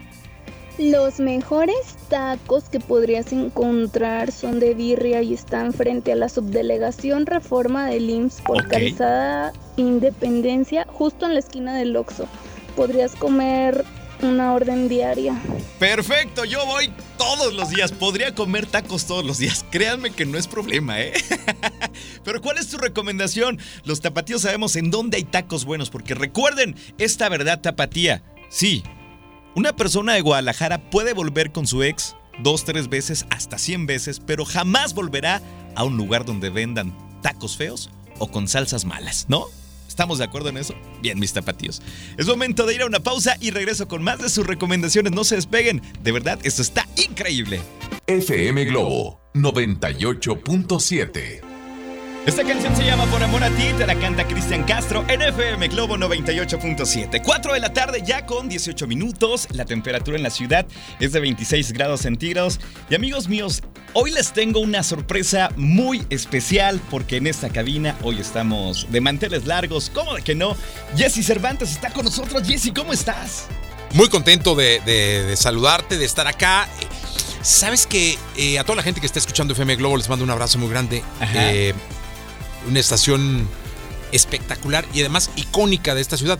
[0.78, 7.24] Los mejores tacos que podrías encontrar son de birria y están frente a la subdelegación
[7.24, 8.68] Reforma del IMSS por.
[8.68, 12.28] Calzada Independencia, justo en la esquina del Oxxo.
[12.76, 13.84] Podrías comer
[14.22, 15.40] una orden diaria.
[15.78, 17.92] Perfecto, yo voy todos los días.
[17.92, 19.64] Podría comer tacos todos los días.
[19.70, 21.14] Créanme que no es problema, ¿eh?
[22.24, 23.58] Pero ¿cuál es tu recomendación?
[23.84, 28.22] Los tapatíos sabemos en dónde hay tacos buenos, porque recuerden esta verdad tapatía.
[28.48, 28.82] Sí,
[29.56, 34.20] una persona de Guadalajara puede volver con su ex dos, tres veces, hasta 100 veces,
[34.20, 35.40] pero jamás volverá
[35.74, 39.46] a un lugar donde vendan tacos feos o con salsas malas, ¿no?
[39.88, 40.74] ¿Estamos de acuerdo en eso?
[41.00, 41.80] Bien, mis tapatíos.
[42.18, 45.12] Es momento de ir a una pausa y regreso con más de sus recomendaciones.
[45.12, 45.80] No se despeguen.
[46.02, 47.62] De verdad, esto está increíble.
[48.06, 51.45] FM Globo 98.7.
[52.26, 55.68] Esta canción se llama Por Amor a Ti, te la canta Cristian Castro en FM
[55.68, 57.22] Globo 98.7.
[57.22, 60.66] 4 de la tarde ya con 18 minutos, la temperatura en la ciudad
[60.98, 62.58] es de 26 grados centígrados.
[62.90, 63.62] Y amigos míos,
[63.92, 69.46] hoy les tengo una sorpresa muy especial porque en esta cabina hoy estamos de manteles
[69.46, 70.56] largos, ¿cómo de que no?
[70.96, 72.42] Jesse Cervantes está con nosotros.
[72.44, 73.44] Jesse, ¿cómo estás?
[73.92, 76.68] Muy contento de, de- de saludarte, de estar acá.
[76.80, 76.86] Eh,
[77.42, 80.30] Sabes que eh, a toda la gente que está escuchando FM Globo les mando un
[80.32, 81.04] abrazo muy grande.
[81.20, 81.52] Ajá.
[81.52, 81.74] Eh,
[82.68, 83.48] una estación
[84.12, 86.38] espectacular y además icónica de esta ciudad.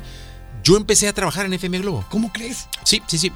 [0.63, 2.05] Yo empecé a trabajar en FM Globo.
[2.11, 2.69] ¿Cómo crees?
[2.85, 3.33] Sí, sí, sí.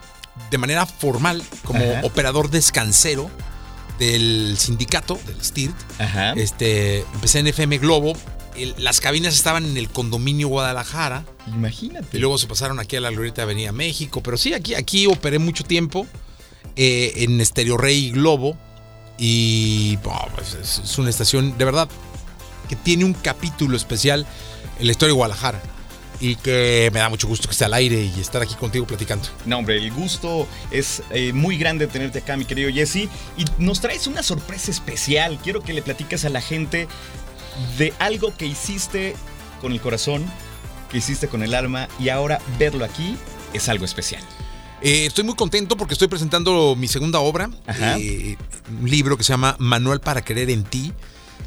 [0.51, 2.01] De manera formal, como Ajá.
[2.05, 3.31] operador descansero
[3.99, 5.75] del sindicato, del STIRT.
[6.01, 6.33] Ajá.
[6.33, 8.15] Este, empecé en FM Globo.
[8.57, 11.25] El- las cabinas estaban en el condominio Guadalajara.
[11.47, 12.17] Imagínate.
[12.17, 14.23] Y luego se pasaron aquí a la Glorieta Avenida México.
[14.23, 16.07] Pero sí, aquí, aquí operé mucho tiempo
[16.77, 18.57] eh, en Estéreo Rey y Globo.
[19.19, 21.89] Y oh, es, es una estación de verdad
[22.71, 24.25] que tiene un capítulo especial
[24.79, 25.61] en la historia de Guadalajara.
[26.21, 29.27] Y que me da mucho gusto que esté al aire y estar aquí contigo platicando.
[29.45, 33.09] No, hombre, el gusto es eh, muy grande tenerte acá, mi querido Jesse.
[33.37, 35.39] Y nos traes una sorpresa especial.
[35.43, 36.87] Quiero que le platiques a la gente
[37.77, 39.17] de algo que hiciste
[39.61, 40.25] con el corazón,
[40.93, 43.17] que hiciste con el alma, y ahora verlo aquí
[43.53, 44.23] es algo especial.
[44.83, 47.51] Eh, estoy muy contento porque estoy presentando mi segunda obra,
[47.99, 48.37] eh,
[48.81, 50.93] un libro que se llama Manual para Querer en Ti.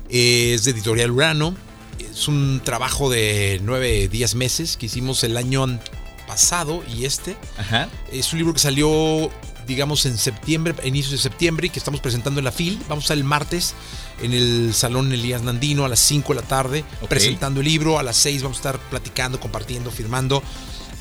[0.10, 1.56] Es de Editorial Urano.
[2.00, 5.80] Es un trabajo de nueve, diez meses que hicimos el año
[6.28, 7.36] pasado y este.
[7.58, 7.90] Ajá.
[8.12, 9.32] Es un libro que salió,
[9.68, 12.80] digamos, en septiembre, inicios de septiembre, y que estamos presentando en la FIL.
[12.88, 13.74] Vamos a estar el martes
[14.22, 18.00] en el Salón Elías Nandino a las 5 de la tarde, presentando el libro.
[18.00, 20.44] A las 6 vamos a estar platicando, compartiendo, firmando,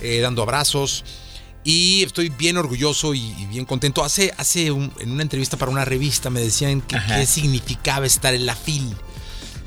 [0.01, 1.05] eh, dando abrazos.
[1.65, 4.03] Y estoy bien orgulloso y, y bien contento.
[4.03, 8.35] Hace, hace un- en una entrevista para una revista me decían que qué significaba estar
[8.35, 8.95] en la FIL.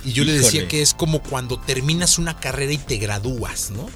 [0.03, 0.67] Y yo le decía Híjole.
[0.67, 3.87] que es como cuando terminas una carrera y te gradúas, ¿no?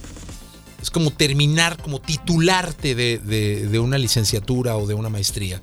[0.81, 5.61] Es como terminar, como titularte de, de- de una licenciatura o de una maestría.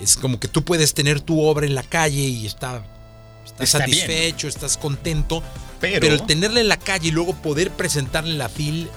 [0.00, 2.84] Es como que tú puedes tener tu obra en la calle y está,
[3.44, 3.98] estás Está bien.
[4.00, 5.42] satisfecho, estás contento.
[5.78, 8.88] Pero- el tenerla en la calle y luego poder presentarla en la FIL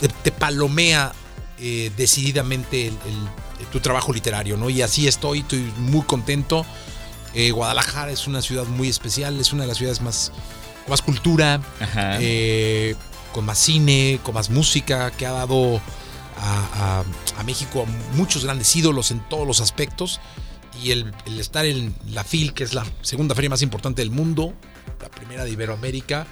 [0.00, 1.12] te, te palomea
[1.60, 2.94] eh, decididamente el-
[3.60, 4.70] el- tu trabajo literario, ¿no?
[4.70, 6.64] Y así estoy, estoy muy contento.
[7.34, 10.32] Eh, Guadalajara es una ciudad muy especial, es una de las ciudades más,
[10.84, 11.60] con más cultura,
[12.20, 12.94] eh,
[13.32, 15.80] con más cine, con más música, que ha dado
[16.40, 17.02] a,
[17.36, 20.20] a- a México a muchos grandes ídolos en todos los aspectos.
[20.82, 24.10] Y el, el estar en la FIL, que es la segunda feria más importante del
[24.12, 24.54] mundo,
[25.02, 26.26] la primera de Iberoamérica,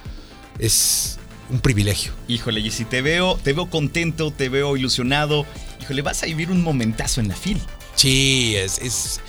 [0.60, 1.18] es
[1.50, 2.12] un privilegio.
[2.28, 5.46] Híjole, Jesse, te veo, te veo contento, te veo ilusionado.
[5.80, 7.60] Híjole, vas a vivir un momentazo en la fil.
[7.94, 9.20] Sí, es, es,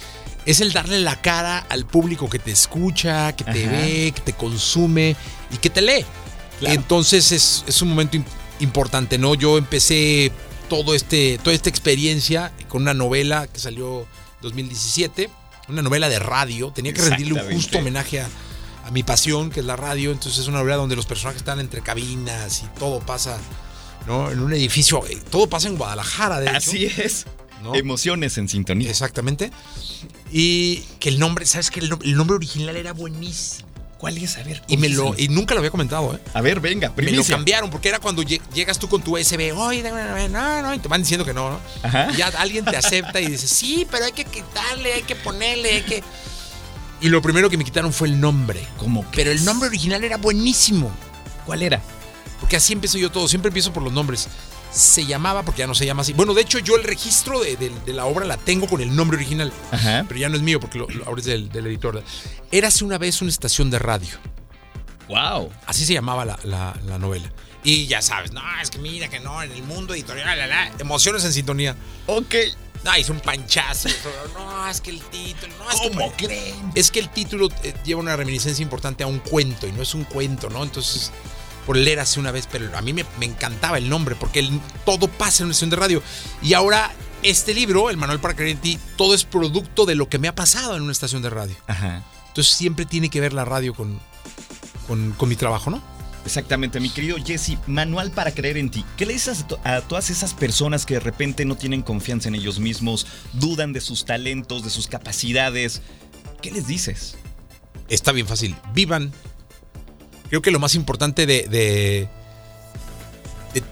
[0.45, 3.71] es el darle la cara al público que te escucha, que te Ajá.
[3.71, 5.15] ve, que te consume
[5.51, 6.05] y que te lee.
[6.59, 6.75] Claro.
[6.75, 8.25] Entonces es, es un momento im-
[8.59, 9.35] importante, ¿no?
[9.35, 10.31] Yo empecé
[10.69, 14.07] todo este, toda esta experiencia con una novela que salió en
[14.41, 15.29] 2017,
[15.69, 16.71] una novela de radio.
[16.71, 18.27] Tenía que rendirle un justo homenaje a,
[18.87, 20.11] a mi pasión, que es la radio.
[20.11, 23.37] Entonces es una novela donde los personajes están entre cabinas y todo pasa,
[24.07, 24.31] ¿no?
[24.31, 26.57] En un edificio, eh, todo pasa en Guadalajara, de hecho.
[26.57, 27.25] Así es.
[27.63, 27.73] ¿no?
[27.75, 28.89] Emociones en sintonía.
[28.89, 29.51] Exactamente.
[30.31, 33.67] Y que el nombre, ¿sabes que el, nom- el nombre original era buenísimo?
[33.97, 34.37] ¿Cuál es?
[34.37, 34.61] A ver.
[34.67, 36.19] Y me lo y nunca lo había comentado, ¿eh?
[36.35, 37.35] A ver, venga, Me lo primicia.
[37.35, 40.87] cambiaron porque era cuando lle- llegas tú con tu USB, oye, no, no, y te
[40.87, 41.59] van diciendo que no, ¿no?
[41.81, 42.09] Ajá.
[42.13, 45.71] Y ya alguien te acepta y dice, sí, pero hay que quitarle, hay que ponerle,
[45.77, 46.03] hay que.
[47.01, 48.65] Y lo primero que me quitaron fue el nombre.
[48.77, 50.91] ¿Cómo Pero el nombre original era buenísimo.
[51.45, 51.81] ¿Cuál era?
[52.39, 54.27] Porque así empiezo yo todo, siempre empiezo por los nombres.
[54.71, 56.13] Se llamaba, porque ya no se llama así.
[56.13, 58.95] Bueno, de hecho, yo el registro de, de- de la obra la tengo con el
[58.95, 59.51] nombre original.
[59.71, 60.05] Ajá.
[60.07, 62.03] Pero ya no es mío, porque lo, lo- ahora es del, del editor.
[62.51, 64.17] Érase una vez una estación de radio.
[65.07, 65.49] Wow.
[65.65, 67.31] Así se llamaba la, la- la novela.
[67.63, 70.71] Y ya sabes, no, es que mira que no, en el mundo editorial, la, la,
[70.79, 71.75] emociones en sintonía.
[72.05, 72.35] Ok.
[72.83, 73.89] No, hice un panchazo.
[74.33, 76.71] No, es que el título, no, es ¿Cómo que, creen?
[76.75, 79.93] es que el título eh, lleva una reminiscencia importante a un cuento y no es
[79.93, 80.63] un cuento, ¿no?
[80.63, 81.11] Entonces,
[81.65, 84.61] por leer hace una vez, pero a mí me, me encantaba el nombre porque el-
[84.85, 86.01] todo pasa en una estación de radio.
[86.41, 86.91] Y ahora,
[87.23, 90.27] este libro, El Manual para Creer en Ti, todo es producto de lo que me
[90.29, 91.55] ha pasado en una estación de radio.
[91.67, 92.03] Ajá.
[92.27, 93.99] Entonces, siempre tiene que ver la radio con,
[94.87, 95.81] con, con mi trabajo, ¿no?
[96.27, 98.83] Exactamente, mi querido Jesse, manual para creer en ti.
[98.97, 102.27] ¿Qué le dices a, to- a todas esas personas que de repente no tienen confianza
[102.27, 105.81] en ellos mismos, dudan de sus talentos, de sus capacidades?
[106.41, 107.15] ¿Qué les dices?
[107.87, 108.57] Está bien fácil.
[108.73, 109.13] Vivan.
[110.27, 112.09] Creo que lo más importante de- de-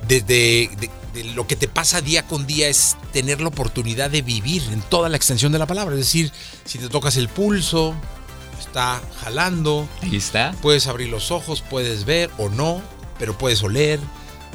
[0.07, 4.63] de- de lo que te pasa día con día es tener la oportunidad de vivir
[4.71, 5.93] en toda la extensión de la palabra.
[5.95, 6.31] Es decir,
[6.63, 7.95] si te tocas el pulso,
[8.75, 10.53] está jalando, Ahí está.
[10.61, 12.81] puedes abrir los ojos, puedes ver o no,
[13.17, 14.01] pero puedes oler,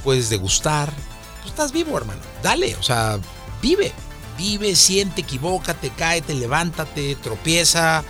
[0.04, 0.92] puedes degustar.
[1.38, 2.20] Pues estás vivo, hermano.
[2.42, 3.18] Dale, o sea,
[3.62, 3.92] vive.
[4.36, 8.04] Vive, siente, equivócate, cáete, levántate, tropieza,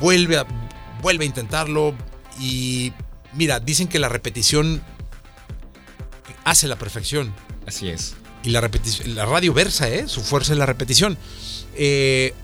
[0.00, 0.46] vuelve a,
[1.00, 1.94] vuelve a intentarlo.
[2.40, 2.92] Y
[3.32, 4.82] mira, dicen que la repetición
[6.44, 7.32] hace la perfección.
[7.68, 8.16] Así es.
[8.42, 10.08] Y la repetición, la radio versa, ¿eh?
[10.08, 11.16] Su fuerza es la repetición.
[11.76, 12.34] Eh,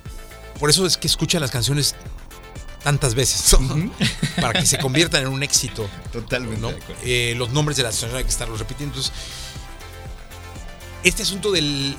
[0.60, 1.96] por eso es que escucha las canciones
[2.82, 3.56] tantas veces,
[4.40, 5.88] para que se conviertan en un éxito.
[6.12, 6.76] Totalmente.
[7.04, 8.96] Eh, los nombres de las canciones hay que estarlos repitiendo.
[8.96, 9.12] Entonces,
[11.04, 11.96] este asunto del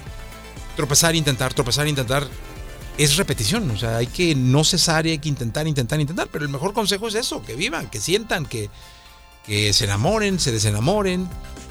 [0.76, 2.28] tropezar, intentar, tropezar, intentar,
[2.98, 3.70] es repetición.
[3.72, 6.28] O sea, hay que no cesar y hay que intentar, intentar, intentar.
[6.32, 8.70] Pero el mejor consejo es eso, que vivan, que sientan, que,
[9.46, 11.30] que se enamoren, se desenamoren.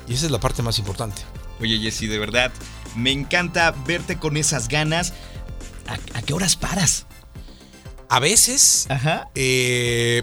[0.09, 1.23] Y esa es la parte más importante.
[1.61, 2.53] Oye, Jessy, de verdad,
[2.97, 5.13] me encanta verte con esas ganas.
[5.87, 7.07] ¿A, a qué horas paras?
[8.13, 8.87] A veces
[9.35, 10.23] eh,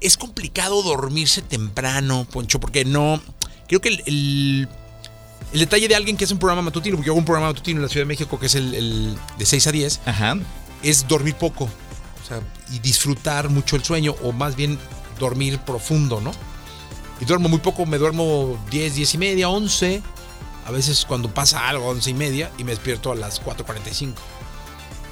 [0.00, 3.20] es complicado dormirse temprano, Poncho, porque no.
[3.66, 4.68] Creo que el, el-
[5.52, 7.78] el detalle de alguien que hace un programa matutino, porque yo hago un programa matutino
[7.78, 10.00] en la Ciudad de México que es el, el de 6 a 10,
[10.82, 11.64] es dormir poco.
[11.64, 14.78] O sea, y disfrutar mucho el sueño, o más bien
[15.18, 16.32] dormir profundo, ¿no?
[17.20, 20.02] Y duermo muy poco, me duermo 10, 10 y media, 11.
[20.66, 24.12] A veces cuando pasa algo, 11 y media, y me despierto a las 4.45.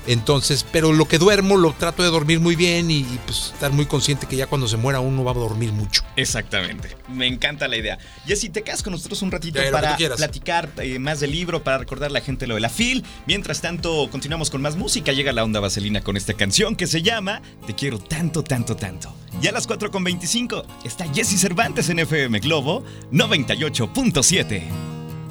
[0.06, 3.72] Entonces, pero lo que duermo lo trato de dormir muy bien y, y, pues estar
[3.72, 6.02] muy consciente que ya cuando se muera uno va a dormir mucho.
[6.16, 6.96] Exactamente.
[7.08, 7.98] Me encanta la idea.
[8.26, 11.78] Jessy, te quedas con nosotros un ratito Ya, para platicar eh, más del libro, para
[11.78, 13.04] recordar a la gente lo de la FIL.
[13.26, 15.12] Mientras tanto, continuamos con más música.
[15.12, 19.12] Llega la onda vaselina con esta canción que se llama Te quiero tanto, tanto, tanto.
[19.42, 24.62] Y a las 4.25 está Jessy Cervantes en FM Globo 98.7.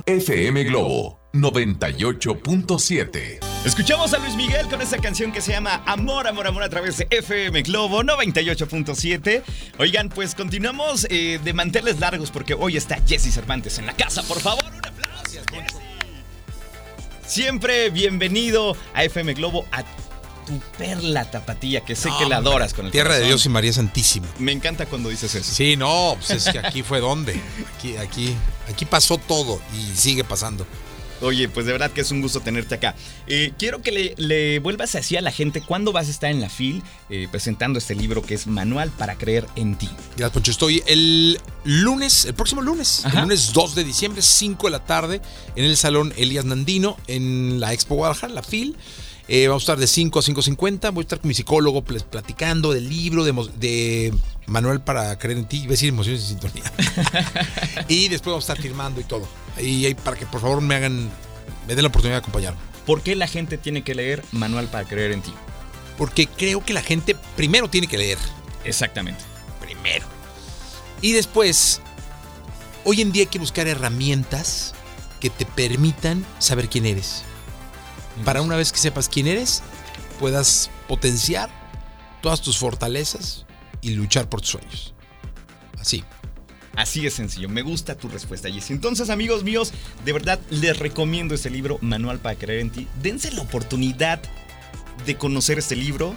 [0.05, 3.44] FM Globo 98.7.
[3.65, 6.97] Escuchamos a Luis Miguel con esta canción que se llama Amor, Amor, Amor a través
[6.97, 9.41] de FM Globo 98.7.
[9.79, 14.21] Oigan, pues continuamos eh, de manteles largos porque hoy está Jesse Cervantes en la casa.
[14.21, 15.41] Por favor, un aplauso.
[17.25, 22.85] Siempre bienvenido a FM Globo, a tu perla tapatía, que sé que la adoras con
[22.85, 23.25] el Tierra de.
[23.25, 24.27] Dios y María Santísima.
[24.37, 25.51] Me encanta cuando dices eso.
[25.51, 27.41] Sí, no, pues es que aquí fue donde.
[27.75, 28.35] Aquí, aquí,
[28.69, 30.67] aquí pasó todo y sigue pasando.
[31.21, 32.95] Oye, pues de verdad que es un gusto tenerte acá.
[33.27, 36.41] Eh, quiero que le, le vuelvas así a la gente cuándo vas a estar en
[36.41, 39.89] la FIL eh, presentando este libro que es Manual para creer en ti.
[40.17, 40.51] Gracias, Poncho.
[40.51, 43.17] Estoy el lunes, el próximo lunes, Ajá.
[43.17, 45.21] el lunes 2 de diciembre, 5 de la tarde,
[45.55, 48.75] en el Salón Elías Nandino, en la Expo Guadalajara, la FIL.
[49.27, 50.93] Eh, vamos a estar de 5 a 5.50.
[50.93, 54.13] Voy a estar con mi psicólogo pl- platicando del libro de, de
[54.45, 55.57] Manuel para creer en ti.
[55.57, 56.63] Iba a decir emociones en sintonía.
[57.87, 59.27] y después vamos a estar firmando y todo.
[59.59, 61.09] Y ahí para que por favor me hagan,
[61.67, 62.59] me den la oportunidad de acompañarme.
[62.85, 65.33] ¿Por qué la gente tiene que leer Manual para creer en ti?
[65.97, 68.19] Porque creo que la gente primero tiene que leer.
[68.63, 69.23] Exactamente.
[69.59, 70.05] Primero.
[71.01, 71.81] Y después,
[72.83, 74.75] hoy en día hay que buscar herramientas
[75.19, 77.23] que te permitan saber quién eres.
[78.23, 79.61] Para una vez que sepas quién eres,
[80.19, 81.49] puedas potenciar
[82.21, 83.45] todas tus fortalezas
[83.81, 84.93] y luchar por tus sueños.
[85.79, 86.03] Así.
[86.75, 88.73] Así es sencillo, me gusta tu respuesta, Jessy.
[88.73, 89.71] Entonces, amigos míos,
[90.03, 92.87] de verdad les recomiendo este libro, Manual para creer en ti.
[93.01, 94.21] Dense la oportunidad
[95.05, 96.15] de conocer este libro,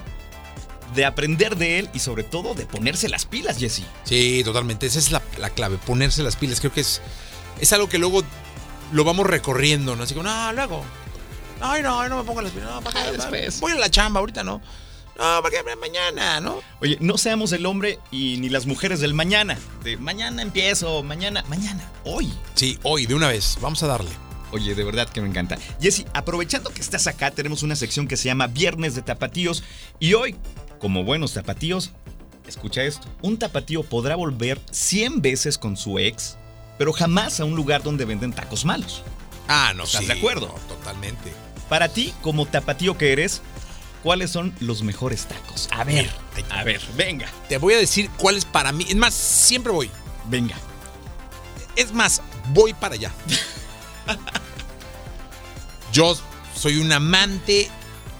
[0.97, 3.85] de aprender de él y sobre todo de ponerse las pilas, Jesse.
[4.05, 4.87] Sí, totalmente.
[4.87, 6.59] Esa es la, la clave, ponerse las pilas.
[6.59, 7.03] Creo que es,
[7.61, 8.25] es algo que luego
[8.93, 10.03] lo vamos recorriendo, ¿no?
[10.03, 10.83] Así como, no, luego.
[11.61, 12.71] Ay, no, no me pongo las pilas.
[12.71, 13.13] No, ¿para qué?
[13.13, 13.61] después.
[13.61, 14.61] Voy a la chamba ahorita, ¿no?
[15.19, 15.77] No, ¿para qué?
[15.77, 16.61] Mañana, ¿no?
[16.81, 19.59] Oye, no seamos el hombre y ni las mujeres del mañana.
[19.83, 22.33] De mañana empiezo, mañana, mañana, hoy.
[22.55, 23.59] Sí, hoy, de una vez.
[23.61, 24.11] Vamos a darle.
[24.53, 25.59] Oye, de verdad que me encanta.
[25.81, 29.65] Jesse, aprovechando que estás acá, tenemos una sección que se llama Viernes de Tapatíos.
[29.99, 30.37] Y hoy,
[30.79, 31.91] como buenos tapatíos,
[32.47, 33.09] escucha esto.
[33.21, 36.37] Un tapatío podrá volver 100 veces con su ex,
[36.79, 39.03] pero jamás a un lugar donde venden tacos malos.
[39.49, 40.47] Ah, no, ¿Estás sí, de acuerdo?
[40.49, 41.33] no, totalmente.
[41.69, 43.43] Para ti, como tapatío que eres,
[44.03, 45.69] ¿cuáles son los mejores tacos?
[45.73, 46.11] A ver,
[46.51, 47.29] a ver, venga.
[47.49, 48.87] Te voy a decir cuál es para mí.
[48.89, 49.91] Es más, siempre voy.
[50.29, 50.57] Venga.
[51.77, 53.13] Es más, voy para allá.
[55.93, 56.17] Yo
[56.55, 57.71] soy un amante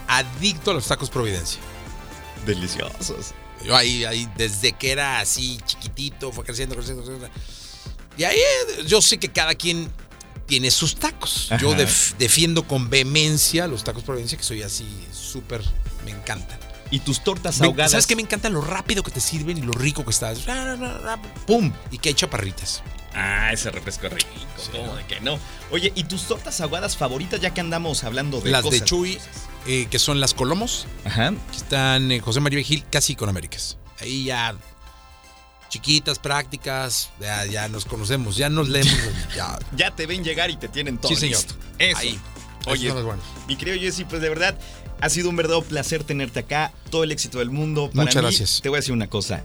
[0.07, 1.61] adicto a los tacos Providencia.
[2.47, 3.35] Deliciosos.
[3.65, 7.29] Yo ahí, ahí, desde que era así chiquitito, fue creciendo, creciendo, creciendo.
[8.17, 9.91] Y ahí eh, yo sé que cada quien
[10.49, 11.51] tiene sus tacos.
[11.61, 15.63] Yo def- defiendo con vehemencia los tacos Providencia, que soy así súper,
[16.05, 16.59] me encantan.
[16.91, 17.93] Y tus tortas Me- ahogadas.
[17.93, 18.17] ¿Sabes qué?
[18.17, 20.41] Me encanta lo rápido que te sirven y lo rico que estás.
[21.47, 21.73] ¡Pum!
[21.91, 22.83] Y que hay chaparritas.
[23.15, 24.29] Ah, ese refresco rico.
[24.73, 25.39] ¿Cómo de que no?
[25.71, 28.81] Oye, ¿y tus tortas ahogadas favoritas ya que andamos hablando de las cosas?
[28.81, 29.19] de Chuy,
[29.67, 30.87] eh, que son las Colomos.
[31.05, 31.33] Ajá.
[31.51, 33.77] Que están en José María Gil, casi con Américas.
[34.01, 34.55] Ahí ya.
[35.69, 38.93] Chiquitas, prácticas, ya, ya nos conocemos, ya nos leemos.
[39.37, 39.59] ya.
[39.77, 41.41] Ya te ven llegar y te tienen todo Sí, señor.
[41.79, 41.99] Eso.
[41.99, 42.19] Ahí.
[42.67, 42.93] Oye,
[43.47, 44.59] mi querido Jesse, pues de verdad
[45.01, 46.73] ha sido un verdadero placer tenerte acá.
[46.91, 47.91] Todo el éxito del mundo.
[47.91, 48.61] Para Muchas mí, gracias.
[48.63, 49.45] Te voy a decir una cosa.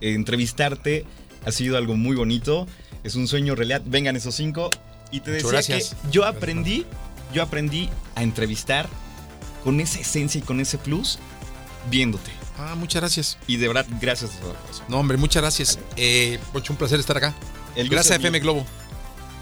[0.00, 1.04] Eh, entrevistarte
[1.44, 2.66] ha sido algo muy bonito.
[3.02, 3.82] Es un sueño realidad.
[3.84, 4.70] Vengan esos cinco.
[5.10, 5.96] Y te Muchas decía gracias.
[6.02, 6.86] que yo aprendí,
[7.32, 8.88] yo aprendí a entrevistar
[9.62, 11.18] con esa esencia y con ese plus
[11.90, 12.30] viéndote.
[12.58, 13.38] Ah, muchas gracias.
[13.46, 14.32] Y de verdad, gracias.
[14.88, 15.78] No, hombre, muchas gracias.
[15.96, 16.38] Eh,
[16.68, 17.34] un placer estar acá.
[17.74, 18.28] El gracias a es mío.
[18.28, 18.66] FM Globo.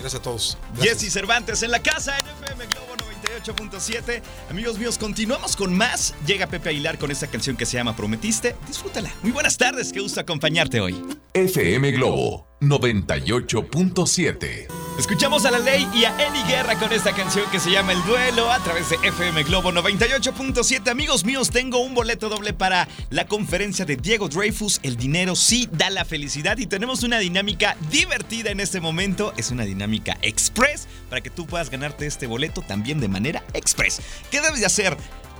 [0.00, 0.58] Gracias a todos.
[0.74, 1.00] Gracias.
[1.00, 2.96] Jesse Cervantes en la casa en FM Globo
[3.44, 4.22] 98.7.
[4.50, 6.14] Amigos míos, continuamos con más.
[6.26, 8.56] Llega Pepe Aguilar con esta canción que se llama Prometiste.
[8.66, 9.12] Disfrútala.
[9.22, 11.00] Muy buenas tardes, qué gusto acompañarte hoy.
[11.34, 14.68] FM Globo 98.7.
[14.98, 18.04] Escuchamos a la ley y a Eli Guerra con esta canción que se llama El
[18.04, 20.90] Duelo a través de FM Globo 98.7.
[20.90, 24.78] Amigos míos, tengo un boleto doble para la conferencia de Diego Dreyfus.
[24.82, 29.32] El dinero sí da la felicidad y tenemos una dinámica divertida en este momento.
[29.36, 34.00] Es una dinámica express para que tú puedas ganarte este boleto también de manera express.
[34.30, 34.96] ¿Qué debes de hacer?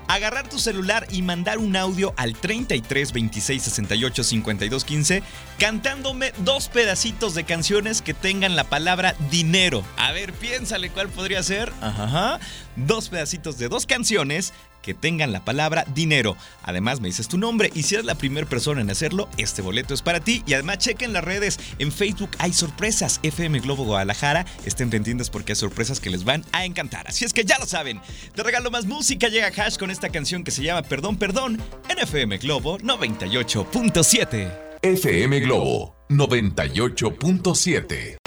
[0.09, 5.23] Agarrar tu celular y mandar un audio al 33 26 68 52 15
[5.59, 9.85] cantándome dos pedacitos de canciones que tengan la palabra dinero.
[9.97, 11.73] A ver, piénsale cuál podría ser.
[11.81, 12.39] Ajá.
[12.77, 16.37] Dos pedacitos de dos canciones que tengan la palabra dinero.
[16.63, 19.95] Además me dices tu nombre y si eres la primera persona en hacerlo, este boleto
[19.95, 20.43] es para ti.
[20.47, 21.61] Y además chequen las redes.
[21.79, 23.21] En Facebook hay sorpresas.
[23.23, 24.45] FM Globo Guadalajara.
[24.67, 27.07] Estén pendientes porque hay sorpresas que les van a encantar.
[27.09, 28.01] Así es que ya lo saben.
[28.35, 29.29] Te regalo más música.
[29.29, 34.53] Llega Hash con esta canción que se llama Perdón, Perdón en FM Globo 98.7.
[34.83, 38.22] FM Globo 98.7.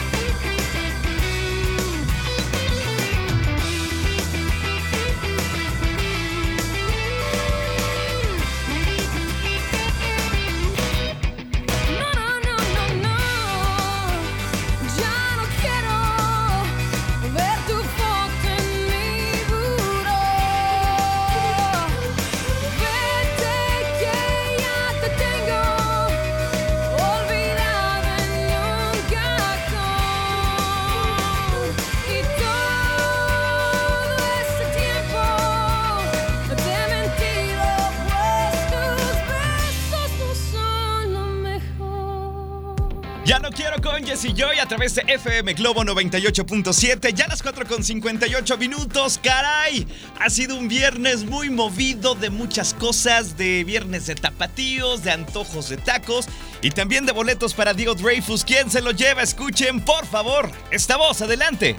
[44.16, 47.14] Jessy Joy a través de FM Globo 98.7.
[47.14, 49.20] Ya las 4 con 58 minutos.
[49.22, 49.86] ¡Caray!
[50.22, 55.68] Ha sido un viernes muy movido de muchas cosas: de viernes de tapatíos, de antojos
[55.68, 56.28] de tacos
[56.62, 58.46] y también de boletos para Diego Dreyfus.
[58.46, 59.22] ¿Quién se lo lleva?
[59.22, 61.22] Escuchen, por favor, esta voz.
[61.22, 61.76] Adelante.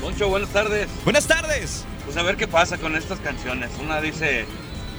[0.00, 0.88] Poncho, buenas tardes.
[1.04, 1.84] Buenas tardes.
[2.04, 3.70] Pues a ver qué pasa con estas canciones.
[3.80, 4.46] Una dice,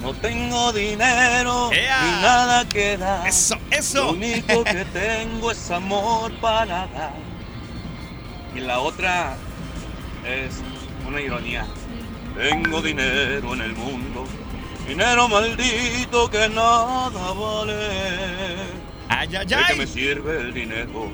[0.04, 3.26] no tengo dinero ni nada que dar.
[3.26, 4.04] Eso, eso.
[4.04, 7.14] Lo único que tengo es amor para dar.
[8.54, 9.38] Y la otra
[10.26, 10.62] es
[11.08, 11.66] una ironía.
[12.36, 14.26] Tengo dinero en el mundo,
[14.88, 18.58] dinero maldito que nada vale.
[19.08, 19.64] Ay, ay, ¿De ay.
[19.70, 21.10] qué me sirve el dinero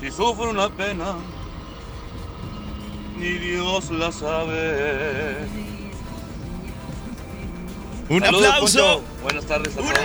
[0.00, 1.14] si sufro una pena?
[3.16, 5.46] Ni Dios la sabe.
[8.10, 9.04] Un Saludos, aplauso.
[9.22, 10.04] Buenas tardes a Un todos.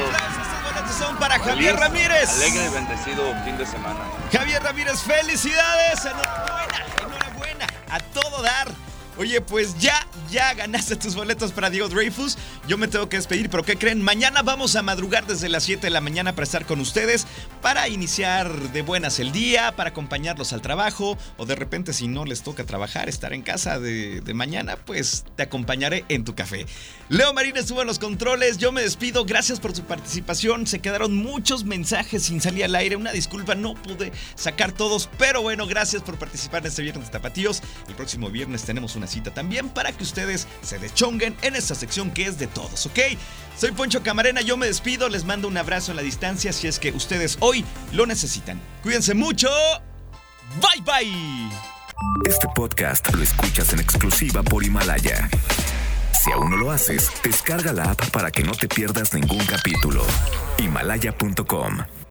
[0.63, 2.29] Boletos son para Feliz, Javier Ramírez.
[2.29, 3.99] Alegre y bendecido fin de semana.
[4.31, 6.05] Javier Ramírez, felicidades.
[6.05, 7.67] Enhorabuena, enhorabuena.
[7.89, 8.67] A todo dar.
[9.17, 12.37] Oye, pues ya, ya ganaste tus boletos para Diego Dreyfus.
[12.67, 14.01] Yo me tengo que despedir, pero ¿qué creen?
[14.01, 17.25] Mañana vamos a madrugar desde las 7 de la mañana para estar con ustedes,
[17.61, 22.25] para iniciar de buenas el día, para acompañarlos al trabajo, o de repente si no
[22.25, 26.65] les toca trabajar, estar en casa de, mañana, pues te acompañaré en tu café.
[27.07, 30.67] Leo Marín estuvo en los controles, yo me despido, gracias por su participación.
[30.67, 35.41] Se quedaron muchos mensajes sin salir al aire, una disculpa, no pude sacar todos, pero
[35.41, 37.61] bueno, gracias por participar en este viernes de Tapatíos.
[37.87, 42.25] El próximo viernes tenemos cita también para que ustedes se deschonguen en esta sección que
[42.25, 42.99] es de todos, ¿ok?
[43.57, 46.79] Soy Poncho Camarena, yo me despido, les mando un abrazo en la distancia si es
[46.79, 48.59] que ustedes hoy lo necesitan.
[48.83, 49.49] Cuídense mucho,
[50.59, 51.49] bye bye.
[52.25, 55.29] Este podcast lo escuchas en exclusiva por Himalaya.
[56.11, 60.05] Si aún no lo haces, descarga la app para que no te pierdas ningún capítulo.
[60.57, 61.95] Himalaya.com